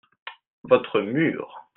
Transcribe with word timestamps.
votre 0.63 0.99
mur. 1.01 1.67